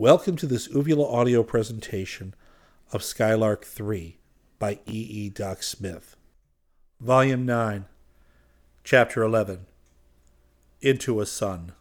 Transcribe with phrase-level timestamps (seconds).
[0.00, 2.34] Welcome to this Uvula audio presentation
[2.90, 4.16] of Skylark 3
[4.58, 4.98] by E.
[4.98, 5.28] E.
[5.28, 6.16] Doc Smith.
[6.98, 7.84] Volume 9,
[8.82, 9.66] Chapter 11
[10.80, 11.72] Into a Sun.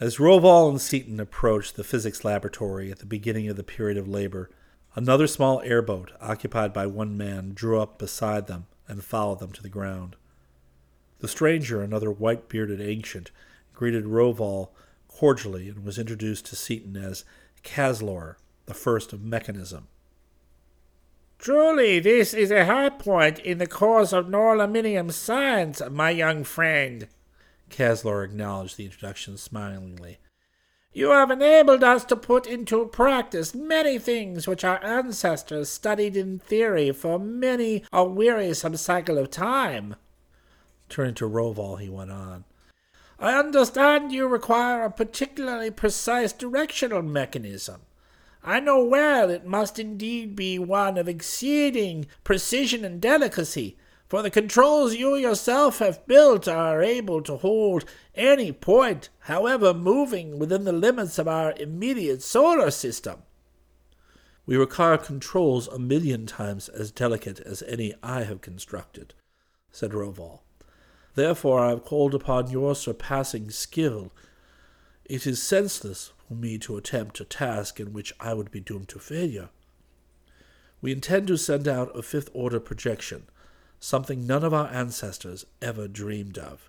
[0.00, 4.08] As Rovol and Seaton approached the physics laboratory at the beginning of the period of
[4.08, 4.50] labor,
[4.96, 9.62] another small airboat, occupied by one man, drew up beside them and followed them to
[9.62, 10.16] the ground.
[11.20, 13.30] The stranger, another white bearded ancient,
[13.72, 14.70] greeted Rovol
[15.14, 17.24] cordially and was introduced to Seaton as
[17.62, 18.34] Caslor,
[18.66, 19.86] the first of mechanism.
[21.38, 27.06] Truly, this is a high point in the course of Norlaminian science, my young friend.
[27.70, 30.18] Caslor acknowledged the introduction smilingly.
[30.92, 36.38] You have enabled us to put into practice many things which our ancestors studied in
[36.38, 39.96] theory for many a wearisome cycle of time.
[40.88, 42.44] Turning to Rovol, he went on.
[43.18, 47.82] I understand you require a particularly precise directional mechanism.
[48.42, 54.30] I know well it must indeed be one of exceeding precision and delicacy, for the
[54.30, 57.84] controls you yourself have built are able to hold
[58.14, 63.22] any point, however moving within the limits of our immediate solar system.
[64.46, 69.14] We require controls a million times as delicate as any I have constructed,
[69.72, 70.43] said Rovol.
[71.14, 74.12] Therefore I have called upon your surpassing skill.
[75.04, 78.88] It is senseless for me to attempt a task in which I would be doomed
[78.88, 79.50] to failure.
[80.80, 83.24] We intend to send out a fifth order projection,
[83.78, 86.68] something none of our ancestors ever dreamed of,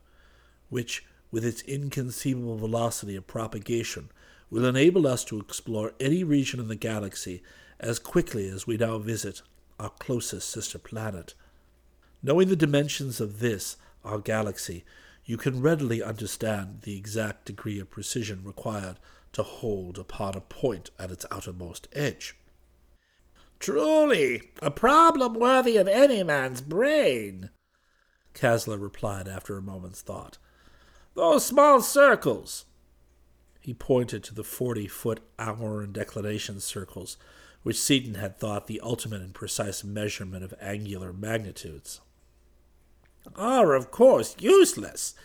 [0.69, 4.09] which, with its inconceivable velocity of propagation,
[4.49, 7.41] will enable us to explore any region in the galaxy
[7.79, 9.41] as quickly as we now visit
[9.79, 11.33] our closest sister planet.
[12.23, 14.85] Knowing the dimensions of this, our galaxy,
[15.25, 18.97] you can readily understand the exact degree of precision required
[19.33, 22.35] to hold upon a point at its outermost edge.
[23.59, 27.49] Truly, a problem worthy of any man's brain,
[28.33, 30.37] Caslor replied after a moment's thought.
[31.15, 32.65] Those small circles.
[33.59, 37.17] He pointed to the forty foot hour and declination circles,
[37.63, 42.01] which Seaton had thought the ultimate and precise measurement of angular magnitudes
[43.35, 45.15] are, of course, useless.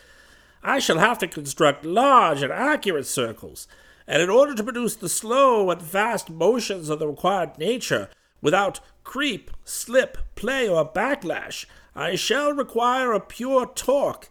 [0.62, 3.66] I shall have to construct large and accurate circles,
[4.06, 8.08] and in order to produce the slow and fast motions of the required nature,
[8.40, 14.30] without creep, slip, play, or backlash, I shall require a pure torque,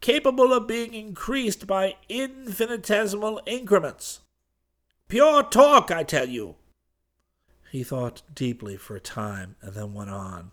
[0.00, 4.20] capable of being increased by infinitesimal increments.
[5.08, 6.56] Pure torque, I tell you.
[7.70, 10.52] He thought deeply for a time and then went on.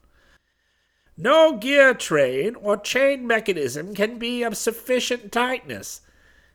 [1.17, 6.01] No gear train or chain mechanism can be of sufficient tightness,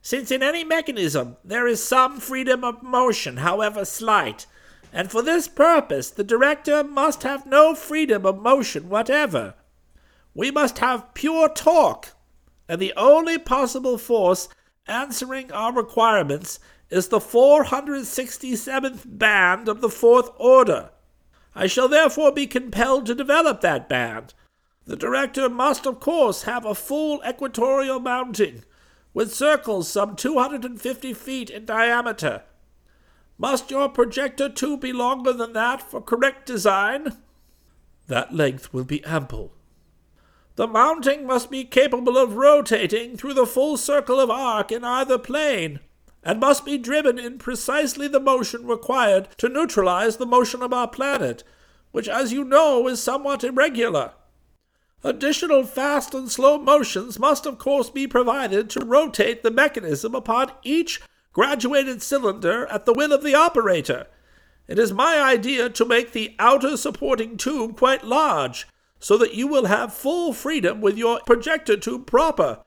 [0.03, 4.44] since in any mechanism there is some freedom of motion, however slight,
[4.93, 9.54] and for this purpose the director must have no freedom of motion whatever.
[10.34, 12.10] We must have pure torque,
[12.69, 14.50] and the only possible force
[14.87, 16.60] answering our requirements
[16.91, 20.91] is the 467th band of the fourth order.
[21.54, 24.34] I shall therefore be compelled to develop that band,
[24.86, 28.64] the director must, of course, have a full equatorial mounting,
[29.12, 32.42] with circles some 250 feet in diameter.
[33.38, 37.16] Must your projector too be longer than that for correct design?
[38.06, 39.53] That length will be ample.
[40.56, 45.16] The mounting must be capable of rotating through the full circle of arc in either
[45.16, 45.80] plane,
[46.22, 50.88] and must be driven in precisely the motion required to neutralize the motion of our
[50.88, 51.44] planet,
[51.92, 54.12] which, as you know, is somewhat irregular.
[55.02, 60.52] Additional fast and slow motions must, of course, be provided to rotate the mechanism upon
[60.62, 61.00] each
[61.32, 64.06] graduated cylinder at the will of the operator.
[64.68, 68.68] It is my idea to make the outer supporting tube quite large,
[68.98, 72.58] so that you will have full freedom with your projector tube proper.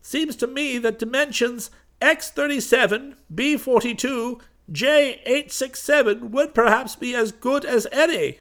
[0.00, 1.70] Seems to me that dimensions
[2.00, 4.40] X37, B42,
[4.72, 8.38] J867 would perhaps be as good as any.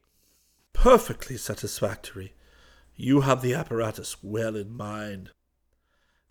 [0.71, 2.33] Perfectly satisfactory.
[2.95, 5.31] You have the apparatus well in mind.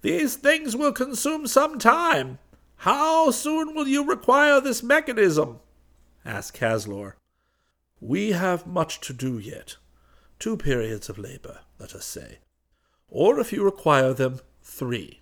[0.02, 2.38] These things will consume some time.
[2.76, 5.60] How soon will you require this mechanism?
[6.24, 7.14] asked Caslor.
[8.00, 9.76] We have much to do yet.
[10.38, 12.38] Two periods of labor, let us say.
[13.08, 15.20] Or if you require them, three.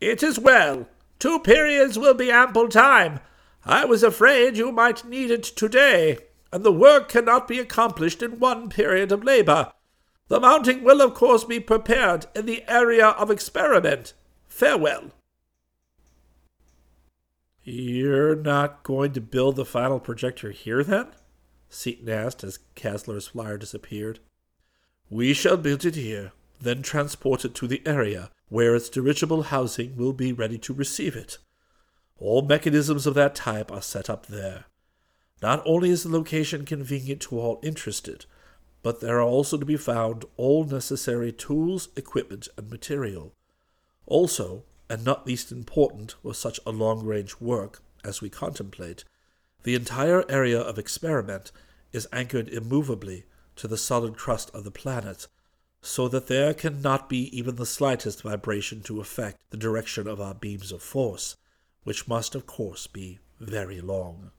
[0.00, 0.88] It is well.
[1.18, 3.20] Two periods will be ample time.
[3.64, 6.18] I was afraid you might need it today,
[6.52, 9.72] and the work cannot be accomplished in one period of labor.
[10.28, 14.12] The mounting will, of course, be prepared in the area of experiment.
[14.48, 15.12] Farewell.
[17.62, 21.08] You're not going to build the final projector here, then?
[21.68, 24.20] Seaton asked as Caslor's flyer disappeared.
[25.10, 29.96] We shall build it here, then transport it to the area where its dirigible housing
[29.96, 31.38] will be ready to receive it.
[32.18, 34.64] All mechanisms of that type are set up there.
[35.42, 38.24] Not only is the location convenient to all interested,
[38.86, 43.34] but there are also to be found all necessary tools, equipment, and material.
[44.06, 49.02] Also, and not least important with such a long range work as we contemplate,
[49.64, 51.50] the entire area of experiment
[51.92, 53.24] is anchored immovably
[53.56, 55.26] to the solid crust of the planet,
[55.82, 60.34] so that there cannot be even the slightest vibration to affect the direction of our
[60.34, 61.34] beams of force,
[61.82, 64.30] which must, of course, be very long.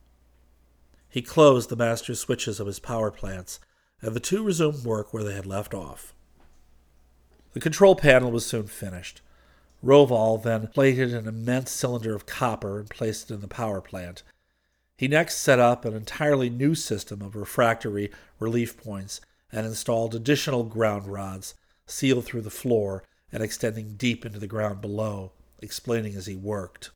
[1.06, 3.60] He closed the master switches of his power plants,
[4.00, 6.14] and the two resumed work where they had left off.
[7.52, 9.20] The control panel was soon finished.
[9.84, 14.22] Rovol then plated an immense cylinder of copper and placed it in the power plant.
[14.96, 18.10] He next set up an entirely new system of refractory
[18.40, 19.20] relief points
[19.52, 21.54] and installed additional ground rods,
[21.86, 26.90] sealed through the floor and extending deep into the ground below, explaining as he worked.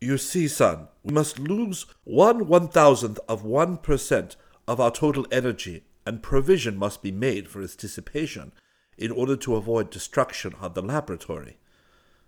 [0.00, 4.36] You see, son, we must lose one one thousandth of one percent
[4.68, 8.52] of our total energy, and provision must be made for its dissipation
[8.96, 11.58] in order to avoid destruction of the laboratory.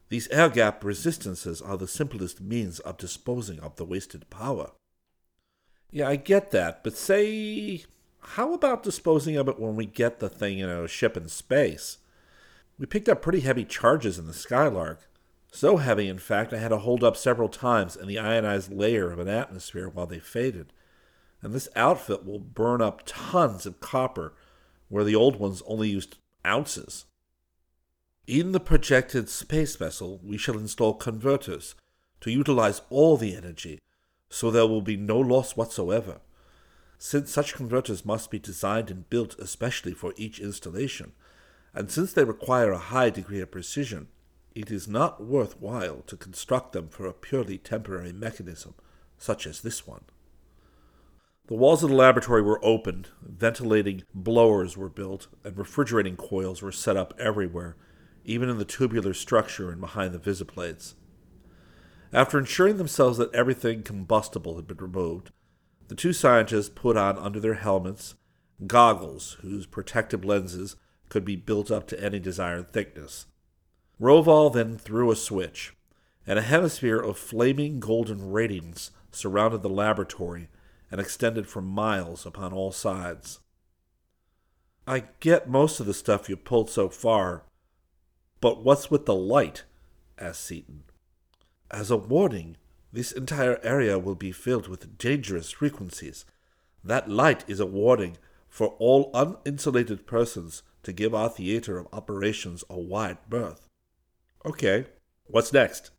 [0.09, 4.73] These air gap resistances are the simplest means of disposing of the wasted power.
[5.91, 7.85] Yeah, I get that, but say,
[8.21, 11.99] how about disposing of it when we get the thing in a ship in space?
[12.79, 15.09] We picked up pretty heavy charges in the Skylark.
[15.53, 19.13] So heavy, in fact, I had to hold up several times in the ionized layer
[19.13, 20.73] of an atmosphere while they faded.
[21.45, 24.33] And this outfit will burn up tons of copper,
[24.89, 27.05] where the old ones only used ounces.
[28.27, 31.75] In the projected space vessel, we shall install converters
[32.23, 33.79] to utilize all the energy,
[34.31, 36.23] so there will be no loss whatsoever.
[36.97, 41.13] Since such converters must be designed and built especially for each installation,
[41.75, 44.09] and since they require a high degree of precision,
[44.55, 48.73] it is not worthwhile to construct them for a purely temporary mechanism,
[49.19, 50.05] such as this one.
[51.47, 56.73] The walls of the laboratory were opened, ventilating blowers were built, and refrigerating coils were
[56.73, 57.77] set up everywhere
[58.25, 60.95] even in the tubular structure and behind the visiplates.
[62.13, 65.31] After ensuring themselves that everything combustible had been removed,
[65.89, 68.15] the two scientists put on under their helmets
[68.67, 70.77] goggles whose protective lenses
[71.09, 73.27] could be built up to any desired thickness.
[74.01, 75.75] Rovol then threw a switch,
[76.27, 80.49] and a hemisphere of flaming golden radiance surrounded the laboratory
[80.95, 83.41] and extended for miles upon all sides.
[84.87, 87.43] I get most of the stuff you pulled so far,
[88.41, 89.65] but what's with the light?
[90.21, 90.85] asked Seaton.
[91.69, 92.57] As a warning,
[92.93, 96.25] this entire area will be filled with dangerous frequencies.
[96.85, 98.17] That light is a warning
[98.49, 103.69] for all uninsulated persons to give our theater of operations a wide berth.
[104.47, 104.87] Okay,
[105.25, 105.91] what's next?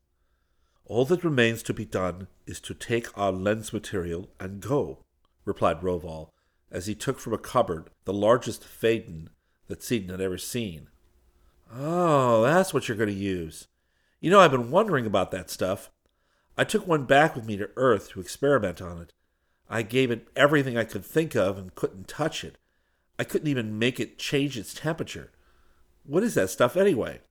[0.88, 5.00] All that remains to be done is to take our lens material and go,
[5.44, 6.30] replied Rovol,
[6.72, 9.30] as he took from a cupboard the largest Phaedon
[9.68, 10.88] that Seaton had ever seen.
[11.74, 13.68] Oh, that's what you're going to use.
[14.20, 15.90] You know, I've been wondering about that stuff.
[16.58, 19.14] I took one back with me to Earth to experiment on it.
[19.70, 22.58] I gave it everything I could think of and couldn't touch it.
[23.18, 25.32] I couldn't even make it change its temperature.
[26.04, 27.22] What is that stuff anyway?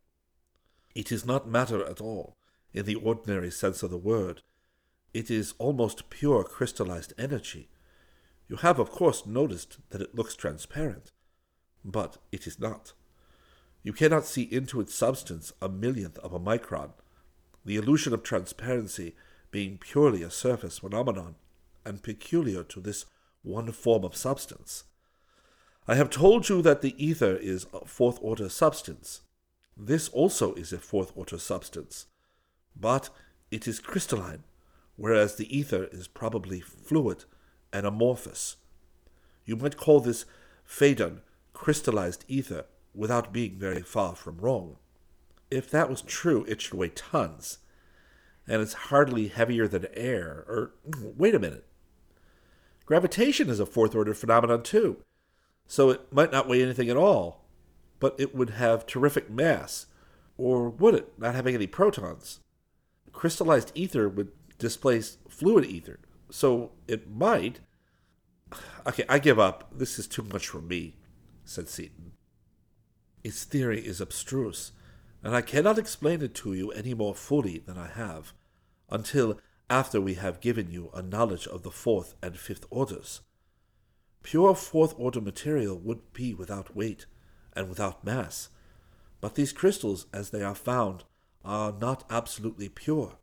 [0.95, 2.37] It is not matter at all,
[2.75, 4.43] in the ordinary sense of the word.
[5.15, 7.69] It is almost pure crystallized energy.
[8.49, 11.13] You have, of course, noticed that it looks transparent,
[11.85, 12.93] but it is not.
[13.83, 16.91] You cannot see into its substance a millionth of a micron,
[17.65, 19.15] the illusion of transparency
[19.51, 21.37] being purely a surface phenomenon
[21.85, 23.07] and peculiar to this
[23.43, 24.85] one form of substance.
[25.87, 29.21] I have told you that the ether is a fourth order substance.
[29.77, 32.07] This also is a fourth order substance,
[32.79, 33.11] but
[33.51, 34.45] it is crystalline,
[34.97, 37.25] whereas the ether is probably fluid
[37.73, 38.57] and amorphous.
[39.45, 40.25] You might call this
[40.65, 41.21] phaedon
[41.53, 44.77] crystallized ether without being very far from wrong.
[45.51, 47.59] If that was true, it should weigh tons.
[48.47, 50.45] And it's hardly heavier than air.
[50.49, 50.73] Or,
[51.17, 51.67] wait a minute.
[52.87, 54.99] Gravitation is a fourth order phenomenon, too.
[55.67, 57.47] So it might not weigh anything at all,
[57.99, 59.87] but it would have terrific mass.
[60.37, 62.41] Or would it, not having any protons?
[63.15, 65.99] Crystallized ether would displace fluid ether,
[66.31, 67.61] so it might.
[68.87, 69.71] Okay, I give up.
[69.73, 70.97] This is too much for me,
[71.45, 72.13] said Seaton.
[73.23, 74.73] Its theory is abstruse,
[75.23, 78.35] and I cannot explain it to you any more fully than I have,
[78.91, 79.41] until
[79.71, 83.23] after we have given you a knowledge of the fourth and fifth orders.
[84.23, 87.07] Pure fourth order material would be without weight
[87.55, 88.51] and without mass,
[89.21, 91.05] but these crystals, as they are found,
[91.45, 93.19] are not absolutely pure.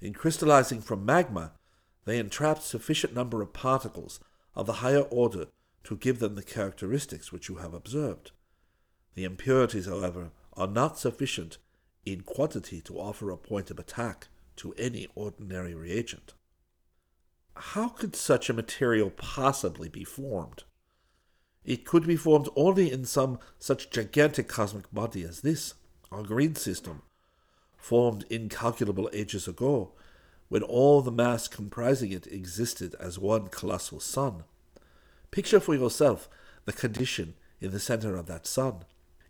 [0.00, 1.52] In crystallizing from magma,
[2.04, 4.20] they entrap sufficient number of particles
[4.54, 5.46] of the higher order
[5.84, 8.30] to give them the characteristics which you have observed.
[9.14, 11.58] The impurities, however, are not sufficient
[12.04, 16.34] in quantity to offer a point of attack to any ordinary reagent.
[17.54, 20.64] How could such a material possibly be formed?
[21.64, 25.74] It could be formed only in some such gigantic cosmic body as this,
[26.12, 27.02] our green system,
[27.86, 29.92] formed incalculable ages ago,
[30.48, 34.42] when all the mass comprising it existed as one colossal sun.
[35.30, 36.28] Picture for yourself
[36.64, 38.84] the condition in the center of that sun.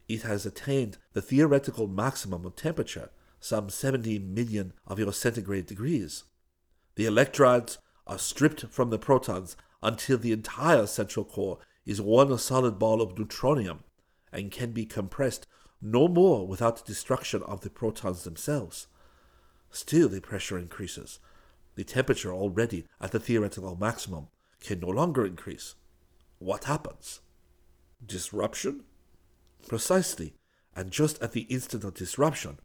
[0.08, 3.10] It has attained the theoretical maximum of temperature,
[3.40, 6.24] some 70 million of your centigrade degrees.
[6.94, 12.78] The electrons are stripped from the protons until the entire central core is one solid
[12.78, 13.80] ball of neutronium
[14.32, 15.46] and can be compressed
[15.80, 18.86] no more without the destruction of the protons themselves.
[19.70, 21.18] Still, the pressure increases.
[21.74, 24.28] The temperature, already at the theoretical maximum,
[24.60, 25.74] can no longer increase.
[26.38, 27.20] What happens?
[28.04, 28.84] Disruption?
[29.68, 30.34] Precisely,
[30.74, 32.58] and just at the instant of disruption,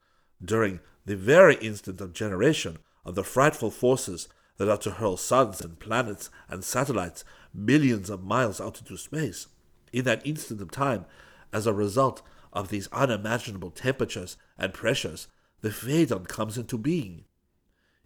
[0.44, 4.28] during the very instant of generation of the frightful forces
[4.58, 9.48] that are to hurl suns and planets and satellites millions of miles out into space.
[9.92, 11.06] In that instant of time,
[11.52, 12.22] as a result
[12.54, 15.28] of these unimaginable temperatures and pressures,
[15.62, 17.26] the Phaedon comes into being.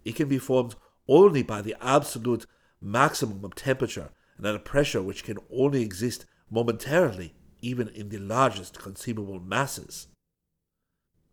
[0.03, 0.75] It can be formed
[1.07, 2.45] only by the absolute
[2.81, 8.17] maximum of temperature and at a pressure which can only exist momentarily, even in the
[8.17, 10.07] largest conceivable masses.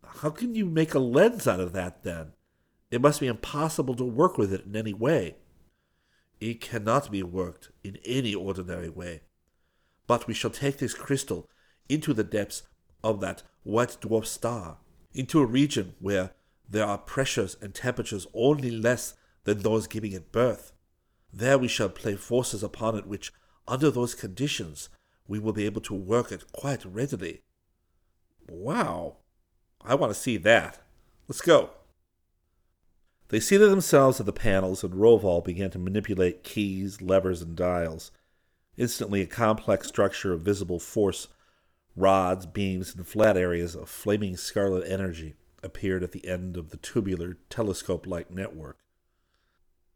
[0.05, 2.33] How can you make a lens out of that then?
[2.91, 5.37] It must be impossible to work with it in any way.
[6.39, 9.21] It cannot be worked in any ordinary way.
[10.07, 11.49] But we shall take this crystal
[11.89, 12.63] into the depths
[13.03, 14.77] of that white dwarf star,
[15.13, 16.31] into a region where
[16.69, 20.71] there are pressures and temperatures only less than those giving it birth.
[21.31, 23.33] There we shall play forces upon it which,
[23.67, 24.89] under those conditions,
[25.27, 27.41] we will be able to work it quite readily.
[28.49, 29.17] Wow!
[29.81, 30.79] I want to see that.
[31.27, 31.71] Let's go.
[33.29, 38.11] They seated themselves at the panels, and Rovol began to manipulate keys, levers, and dials.
[38.77, 41.27] Instantly, a complex structure of visible force,
[41.95, 46.77] rods, beams, and flat areas of flaming scarlet energy appeared at the end of the
[46.77, 48.77] tubular, telescope like network.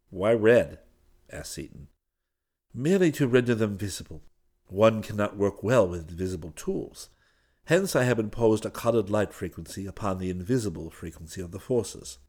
[0.10, 0.80] Why red?
[1.32, 1.88] asked Seaton.
[2.74, 4.22] Merely to render them visible.
[4.68, 7.10] One cannot work well with invisible tools.
[7.66, 12.20] Hence, I have imposed a colored light frequency upon the invisible frequency of the forces.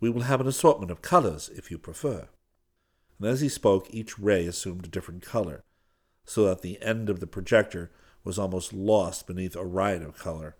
[0.00, 2.28] We will have an assortment of colors, if you prefer.
[3.18, 5.62] And as he spoke, each ray assumed a different color,
[6.24, 7.90] so that the end of the projector
[8.26, 10.56] was almost lost beneath a riot of color.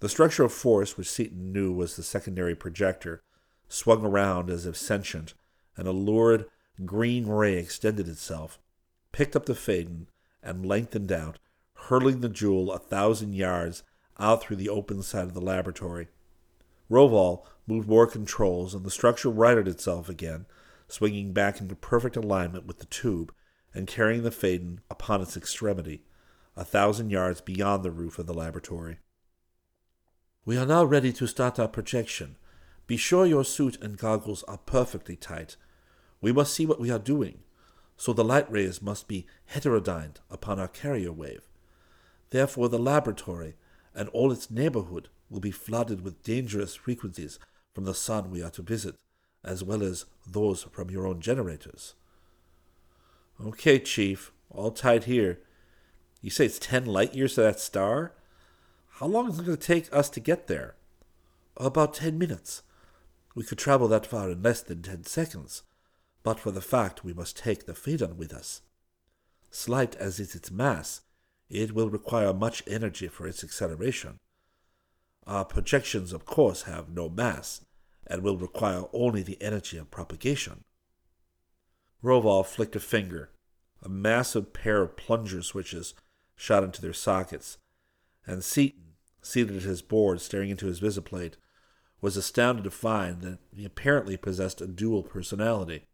[0.00, 3.20] The structure of force, which Seaton knew was the secondary projector,
[3.68, 5.34] swung around as if sentient,
[5.76, 6.46] and a lurid
[6.86, 8.58] green ray extended itself,
[9.12, 10.08] picked up the Phaedon,
[10.42, 11.38] and lengthened out,
[11.74, 13.82] hurling the jewel a thousand yards
[14.18, 16.08] out through the open side of the laboratory.
[16.90, 20.46] Rovol moved more controls, and the structure righted itself again,
[20.88, 23.30] swinging back into perfect alignment with the tube
[23.74, 26.02] and carrying the Phaedon upon its extremity,
[26.58, 28.98] a thousand yards beyond the roof of the laboratory.
[30.44, 32.34] We are now ready to start our projection.
[32.88, 35.56] Be sure your suit and goggles are perfectly tight.
[36.20, 37.38] We must see what we are doing,
[37.96, 41.42] so the light rays must be heterodyned upon our carrier wave.
[42.30, 43.54] Therefore, the laboratory
[43.94, 47.38] and all its neighborhood will be flooded with dangerous frequencies
[47.72, 48.96] from the sun we are to visit,
[49.44, 51.94] as well as those from your own generators.
[53.40, 55.38] Okay, Chief, all tight here.
[56.20, 58.12] You say it's ten light years to that star?
[58.94, 60.74] How long is it going to take us to get there?
[61.56, 62.62] About ten minutes.
[63.34, 65.62] We could travel that far in less than ten seconds,
[66.24, 68.62] but for the fact we must take the Phaedon with us.
[69.50, 71.02] Slight as is its mass,
[71.48, 74.18] it will require much energy for its acceleration.
[75.26, 77.60] Our projections, of course, have no mass
[78.06, 80.64] and will require only the energy of propagation.
[82.02, 83.30] Rovol flicked a finger.
[83.82, 85.94] A massive pair of plunger switches
[86.38, 87.58] shot into their sockets,
[88.26, 91.34] and Seaton, seated at his board staring into his visiplate,
[92.00, 95.84] was astounded to find that he apparently possessed a dual personality.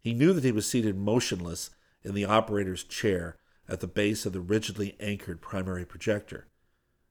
[0.00, 1.70] He knew that he was seated motionless
[2.02, 3.36] in the operator's chair
[3.68, 6.48] at the base of the rigidly anchored primary projector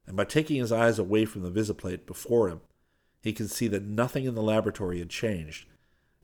[0.07, 2.61] and by taking his eyes away from the visiplate before him,
[3.21, 5.67] he could see that nothing in the laboratory had changed,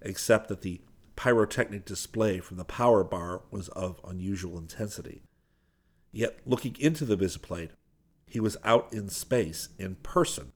[0.02, 0.82] except that the
[1.16, 5.24] pyrotechnic display from the power bar was of unusual intensity.
[6.18, 7.70] Yet, looking into the visiplate,
[8.26, 10.52] he was out in space, in person,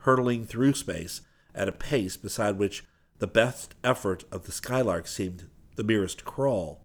[0.00, 1.22] hurtling through space
[1.54, 2.84] at a pace beside which
[3.16, 6.84] the best effort of the Skylark seemed the merest crawl.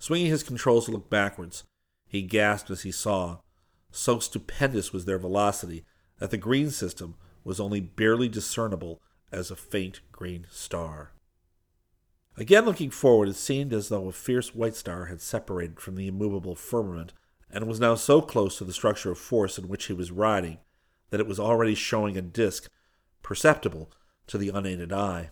[0.00, 1.62] Swinging his controls to look backwards,
[2.08, 3.38] he gasped as he saw,
[3.92, 5.84] so stupendous was their velocity,
[6.18, 7.14] that the green system
[7.44, 9.00] was only barely discernible
[9.30, 11.12] as a faint green star.
[12.38, 16.06] Again looking forward, it seemed as though a fierce white star had separated from the
[16.06, 17.12] immovable firmament
[17.50, 20.58] and was now so close to the structure of force in which he was riding
[21.10, 22.70] that it was already showing a disk
[23.22, 23.90] perceptible
[24.28, 25.30] to the unaided eye.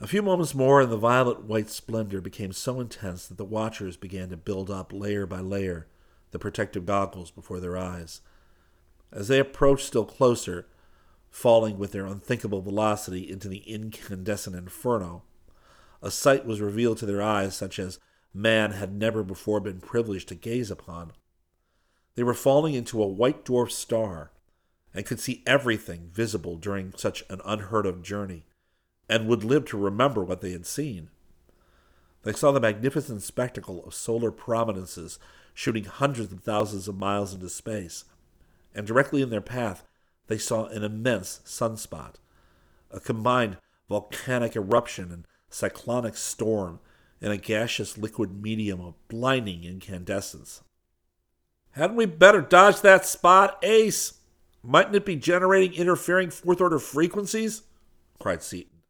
[0.00, 3.96] A few moments more, and the violet white splendor became so intense that the watchers
[3.96, 5.86] began to build up layer by layer
[6.30, 8.20] the protective goggles before their eyes.
[9.10, 10.66] As they approached still closer,
[11.30, 15.22] falling with their unthinkable velocity into the incandescent inferno,
[16.02, 18.00] a sight was revealed to their eyes such as
[18.34, 21.12] man had never before been privileged to gaze upon.
[22.14, 24.32] They were falling into a white dwarf star,
[24.94, 28.46] and could see everything visible during such an unheard of journey,
[29.08, 31.08] and would live to remember what they had seen.
[32.24, 35.18] They saw the magnificent spectacle of solar prominences
[35.54, 38.04] shooting hundreds of thousands of miles into space,
[38.74, 39.84] and directly in their path
[40.26, 42.14] they saw an immense sunspot,
[42.90, 46.80] a combined volcanic eruption and cyclonic storm
[47.20, 50.62] in a gaseous liquid medium of blinding incandescence.
[51.72, 54.14] Hadn't we better dodge that spot, Ace?
[54.62, 57.62] Mightn't it be generating interfering fourth order frequencies?
[58.18, 58.82] cried Seaton.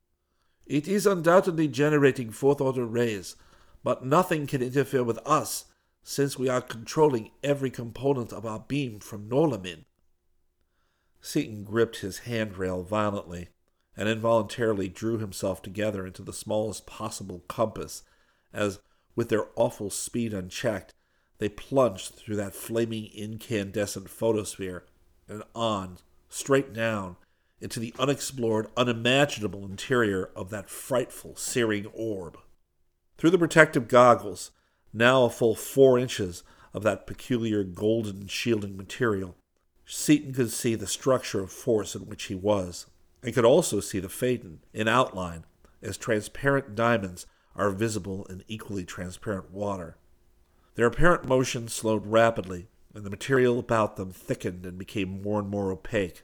[0.67, 3.37] It is undoubtedly generating fourth order rays,
[3.83, 5.67] but nothing can interfere with us
[6.03, 9.85] since we are controlling every component of our beam from Norlamin.
[11.21, 13.49] Seaton gripped his handrail violently
[13.97, 18.03] and involuntarily drew himself together into the smallest possible compass
[18.53, 18.81] as,
[19.15, 20.95] with their awful speed unchecked,
[21.39, 24.85] they plunged through that flaming incandescent photosphere
[25.29, 27.17] and on, straight down,
[27.61, 32.39] into the unexplored, unimaginable interior of that frightful, searing orb.
[33.19, 34.51] Through the protective goggles,
[34.93, 36.43] now a full four inches
[36.75, 39.37] of that peculiar golden shielding material,
[39.85, 42.87] Seaton could see the structure of force in which he was,
[43.23, 45.45] and could also see the Phaedon in outline,
[45.83, 49.97] as transparent diamonds are visible in equally transparent water.
[50.75, 55.49] Their apparent motion slowed rapidly, and the material about them thickened and became more and
[55.49, 56.23] more opaque.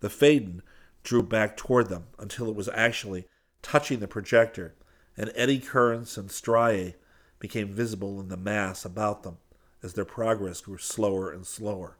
[0.00, 0.62] The Phaedon
[1.02, 3.26] drew back toward them until it was actually
[3.62, 4.74] touching the projector,
[5.16, 6.94] and eddy currents and striae
[7.38, 9.38] became visible in the mass about them
[9.82, 11.96] as their progress grew slower and slower.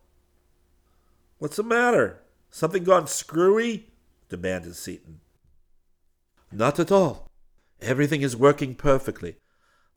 [1.38, 2.20] What's the matter?
[2.50, 3.90] Something gone screwy?
[4.28, 5.20] demanded Seaton.
[6.50, 7.30] Not at all.
[7.80, 9.36] Everything is working perfectly.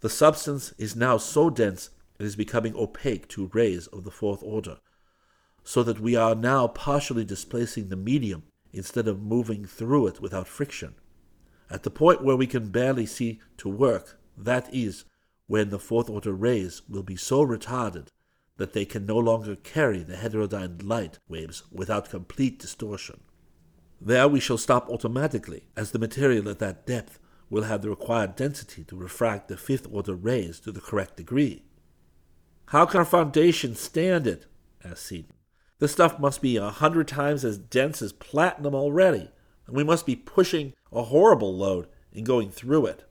[0.02, 4.44] The substance is now so dense it is becoming opaque to rays of the fourth
[4.44, 4.80] order,
[5.64, 10.48] so that we are now partially displacing the medium instead of moving through it without
[10.48, 10.96] friction.
[11.70, 15.06] At the point where we can barely see to work, that is,
[15.48, 18.08] when the fourth order rays will be so retarded
[18.60, 23.22] that they can no longer carry the heterodyne light waves without complete distortion.
[24.02, 27.19] There we shall stop automatically, as the material at that depth
[27.50, 31.63] will have the required density to refract the fifth order rays to the correct degree.
[32.67, 34.45] How can our foundation stand it?
[34.84, 35.36] asked Seaton.
[35.80, 39.32] This stuff must be a hundred times as dense as platinum already,
[39.67, 43.06] and we must be pushing a horrible load in going through it.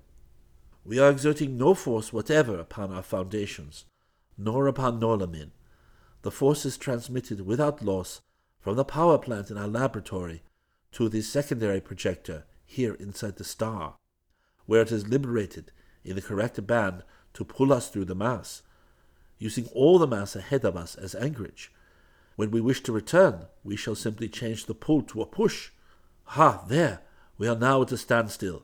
[0.85, 3.87] We are exerting no force whatever upon our foundations,
[4.39, 5.51] nor upon Norlamin.
[6.23, 8.23] The force is transmitted without loss
[8.61, 10.43] from the power plant in our laboratory
[10.93, 13.97] to the secondary projector here inside the star,
[14.67, 15.73] where it is liberated
[16.05, 17.03] in the correct band
[17.35, 18.63] to pull us through the mass,
[19.39, 21.73] using all the mass ahead of us as anchorage.
[22.37, 25.71] When we wish to return, we shall simply change the pull to a push.
[26.25, 27.01] Ha, there!
[27.37, 28.63] We are now at a standstill.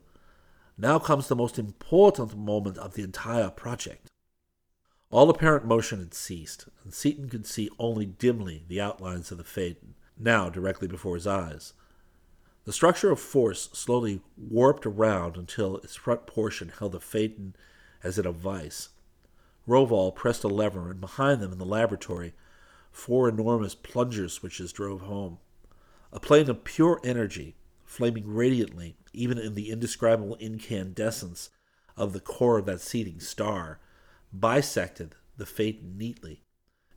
[0.76, 4.10] Now comes the most important moment of the entire project.
[5.14, 9.44] All apparent motion had ceased, and Seaton could see only dimly the outlines of the
[9.44, 11.72] Phaedon, now directly before his eyes.
[12.64, 17.54] The structure of force slowly warped around until its front portion held the Phaedon
[18.02, 18.88] as in a vice.
[19.68, 22.34] Rovol pressed a lever, and behind them in the laboratory,
[22.90, 25.38] four enormous plunger switches drove home.
[26.12, 31.50] A plane of pure energy, flaming radiantly even in the indescribable incandescence
[31.96, 33.78] of the core of that seething star,
[34.40, 36.42] bisected the Phaedon neatly,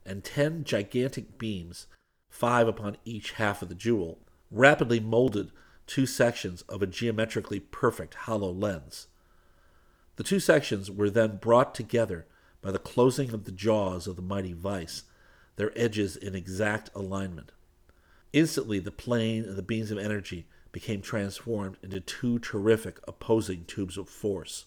[0.04, 1.86] and ten gigantic beams,
[2.28, 4.18] five upon each half of the jewel,
[4.50, 5.50] rapidly molded
[5.86, 9.08] two sections of a geometrically perfect hollow lens.
[10.16, 12.26] The two sections were then brought together
[12.60, 15.04] by the closing of the jaws of the mighty vice,
[15.56, 17.52] their edges in exact alignment.
[18.32, 23.96] Instantly, the plane and the beams of energy became transformed into two terrific opposing tubes
[23.96, 24.66] of force.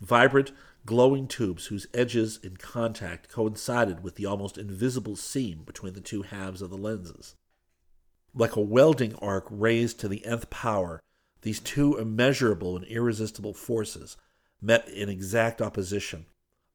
[0.00, 0.52] Vibrant,
[0.86, 6.22] glowing tubes whose edges in contact coincided with the almost invisible seam between the two
[6.22, 7.34] halves of the lenses.
[8.34, 11.00] Like a welding arc raised to the nth power,
[11.42, 14.16] these two immeasurable and irresistible forces
[14.60, 16.26] met in exact opposition,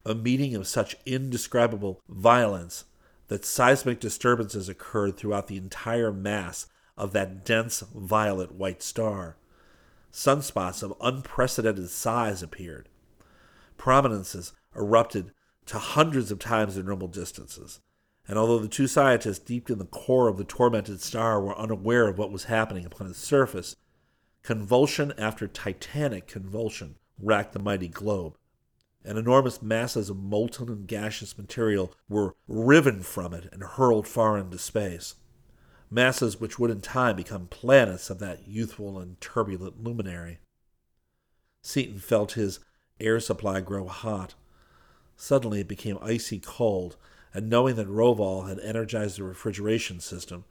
[0.04, 2.84] a meeting of such indescribable violence
[3.28, 9.36] that seismic disturbances occurred throughout the entire mass of that dense violet white star.
[10.12, 12.88] Sunspots of unprecedented size appeared.
[13.76, 15.32] Prominences erupted
[15.66, 17.80] to hundreds of times their normal distances.
[18.26, 22.08] And although the two scientists deep in the core of the tormented star were unaware
[22.08, 23.76] of what was happening upon its surface,
[24.42, 28.36] convulsion after titanic convulsion racked the mighty globe
[29.04, 34.38] and enormous masses of molten and gaseous material were riven from it and hurled far
[34.38, 35.16] into space.
[35.90, 40.38] Masses which would in time become planets of that youthful and turbulent luminary.
[41.62, 42.60] Seaton felt his
[43.00, 44.34] air supply grow hot.
[45.16, 46.96] Suddenly it became icy cold,
[47.32, 50.44] and knowing that Rovol had energized the refrigeration system,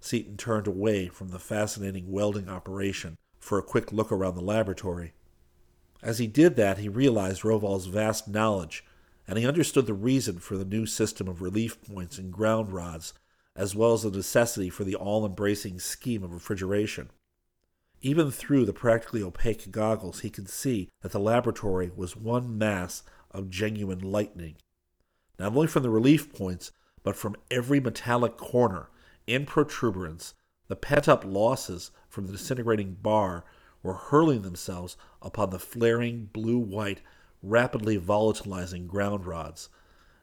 [0.00, 5.12] Seaton turned away from the fascinating welding operation for a quick look around the laboratory.
[6.02, 8.84] As he did that, he realized Rovol's vast knowledge,
[9.28, 13.12] and he understood the reason for the new system of relief points and ground rods,
[13.54, 17.10] as well as the necessity for the all embracing scheme of refrigeration.
[18.02, 23.02] Even through the practically opaque goggles, he could see that the laboratory was one mass
[23.30, 24.56] of genuine lightning.
[25.38, 28.88] Not only from the relief points, but from every metallic corner
[29.28, 30.34] and protuberance,
[30.68, 33.44] the pent up losses from the disintegrating bar
[33.82, 37.00] were hurling themselves upon the flaring blue white,
[37.42, 39.68] rapidly volatilizing ground rods,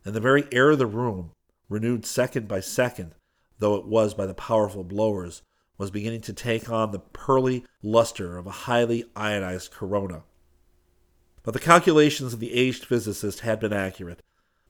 [0.06, 1.32] and the very air of the room,
[1.70, 3.14] renewed second by second,
[3.60, 5.42] though it was by the powerful blowers,
[5.78, 10.24] was beginning to take on the pearly luster of a highly ionized corona.
[11.44, 14.22] But the calculations of the aged physicist had been accurate.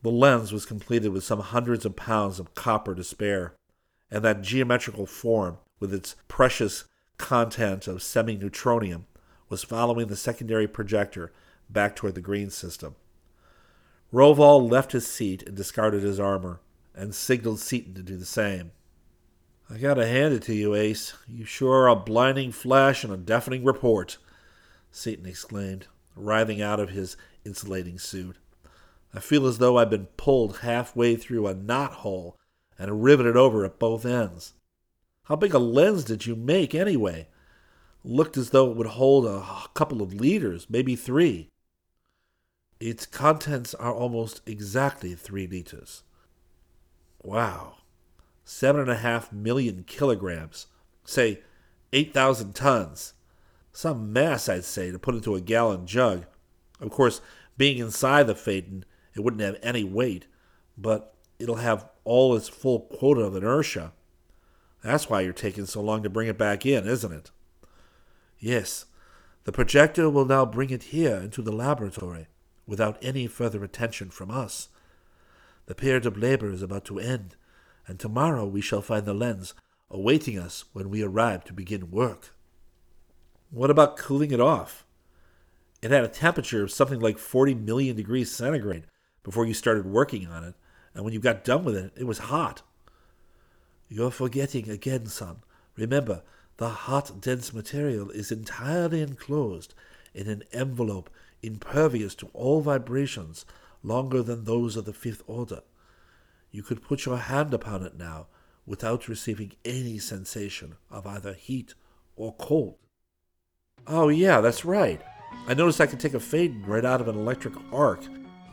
[0.03, 3.55] The lens was completed with some hundreds of pounds of copper to spare,
[4.11, 6.85] and that geometrical form, with its precious
[7.17, 9.05] content of semi neutronium
[9.49, 11.31] was following the secondary projector
[11.69, 12.95] back toward the green system.
[14.13, 16.61] Rovol left his seat and discarded his armor,
[16.95, 18.71] and signaled Seaton to do the same.
[19.69, 21.13] I gotta hand it to you, Ace.
[21.27, 24.17] You sure are a blinding flash and a deafening report,
[24.91, 28.37] Seaton exclaimed, writhing out of his insulating suit.
[29.13, 32.37] I feel as though I'd been pulled halfway through a knot hole
[32.79, 34.53] and riveted over at both ends.
[35.23, 37.27] How big a lens did you make anyway?
[38.05, 41.49] Looked as though it would hold a couple of liters, maybe three.
[42.79, 46.03] Its contents are almost exactly three liters.
[47.21, 47.77] Wow.
[48.49, 50.67] Seven and a half million kilograms.
[51.03, 51.41] Say,
[51.91, 53.13] 8,000 tons.
[53.73, 56.23] Some mass, I'd say, to put into a gallon jug.
[56.79, 57.19] Of course,
[57.57, 60.27] being inside the Phaedon, it wouldn't have any weight,
[60.77, 63.91] but it'll have all its full quota of inertia.
[64.81, 67.31] That's why you're taking so long to bring it back in, isn't it?
[68.39, 68.85] Yes.
[69.43, 72.27] The projector will now bring it here into the laboratory
[72.65, 74.69] without any further attention from us.
[75.65, 77.35] The period of labor is about to end,
[77.87, 79.53] and tomorrow we shall find the lens
[79.89, 82.33] awaiting us when we arrive to begin work.
[83.49, 84.85] What about cooling it off?
[85.81, 88.83] It had a temperature of something like 40 million degrees centigrade
[89.23, 90.55] before you started working on it,
[90.93, 92.61] and when you got done with it, it was hot.
[93.87, 95.37] You're forgetting again, son.
[95.75, 96.23] Remember,
[96.57, 99.73] the hot, dense material is entirely enclosed
[100.13, 101.09] in an envelope
[101.41, 103.45] impervious to all vibrations
[103.83, 105.61] longer than those of the fifth order.
[106.57, 108.25] You could put your hand upon it now
[108.65, 111.75] without receiving any sensation of either heat
[112.15, 112.79] or cold.
[113.85, 114.99] Oh, yeah, that's right.
[115.47, 118.03] I noticed I could take a Phaedon right out of an electric arc,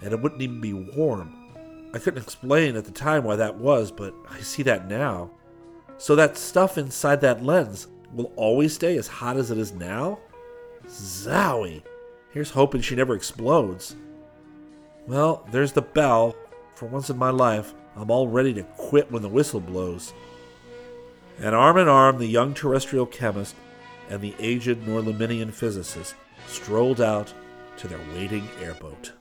[0.02, 1.34] and it wouldn't even be warm.
[1.94, 5.30] I couldn't explain at the time why that was, but I see that now.
[5.96, 10.18] So that stuff inside that lens will always stay as hot as it is now?
[10.86, 11.82] Zowie!
[12.32, 13.96] Here's hoping she never explodes.
[15.06, 16.36] Well, there's the bell.
[16.74, 20.12] For once in my life, I'm all ready to quit when the whistle blows.
[21.38, 23.54] And arm in arm, the young terrestrial chemist
[24.08, 26.14] and the aged Norlaminian physicist
[26.46, 27.32] strolled out
[27.78, 29.12] to their waiting airboat.